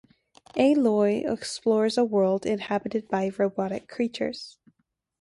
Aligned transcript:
Aloy 0.55 1.31
explores 1.31 1.95
a 1.95 2.03
world 2.03 2.43
inhabited 2.47 3.07
by 3.07 3.29
robotic 3.37 3.87
creatures. 3.87 4.57